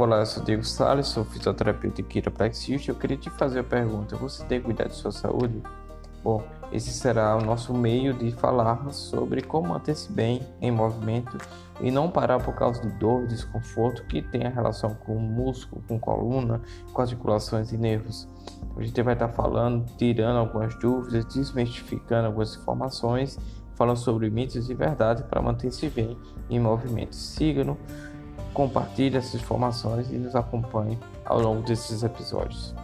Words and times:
Olá, 0.00 0.20
eu 0.20 0.24
sou 0.24 0.42
Diego 0.42 0.64
Salles, 0.64 1.08
sou 1.08 1.26
fisioterapeuta 1.26 2.00
e 2.00 2.04
quiropraxista. 2.04 2.90
Eu 2.90 2.94
queria 2.94 3.18
te 3.18 3.28
fazer 3.28 3.58
a 3.58 3.64
pergunta: 3.64 4.16
você 4.16 4.42
tem 4.46 4.58
cuidado 4.58 4.88
de 4.88 4.94
sua 4.94 5.12
saúde? 5.12 5.62
Bom, 6.24 6.42
esse 6.72 6.90
será 6.90 7.36
o 7.36 7.44
nosso 7.44 7.74
meio 7.74 8.14
de 8.14 8.32
falar 8.32 8.90
sobre 8.92 9.42
como 9.42 9.68
manter-se 9.68 10.10
bem 10.10 10.40
em 10.58 10.70
movimento 10.70 11.36
e 11.82 11.90
não 11.90 12.10
parar 12.10 12.42
por 12.42 12.54
causa 12.54 12.80
de 12.80 12.88
dor, 12.98 13.26
desconforto 13.26 14.02
que 14.06 14.22
tem 14.22 14.46
a 14.46 14.48
relação 14.48 14.94
com 14.94 15.14
o 15.14 15.20
músculo, 15.20 15.84
com 15.86 16.00
coluna, 16.00 16.62
com 16.94 17.02
articulações 17.02 17.70
e 17.70 17.76
nervos. 17.76 18.26
A 18.74 18.82
gente 18.82 19.02
vai 19.02 19.12
estar 19.12 19.28
falando, 19.28 19.84
tirando 19.98 20.38
algumas 20.38 20.74
dúvidas, 20.76 21.26
desmistificando 21.26 22.26
algumas 22.26 22.56
informações, 22.56 23.38
falando 23.74 23.98
sobre 23.98 24.30
mitos 24.30 24.70
e 24.70 24.74
verdades 24.74 25.22
para 25.24 25.42
manter-se 25.42 25.90
bem 25.90 26.16
em 26.48 26.58
movimento. 26.58 27.14
Siga-nos, 27.14 27.76
compartilhe 28.52 29.16
essas 29.16 29.34
informações 29.34 30.10
e 30.10 30.16
nos 30.16 30.34
acompanhe 30.34 30.98
ao 31.24 31.40
longo 31.40 31.62
desses 31.62 32.02
episódios. 32.02 32.74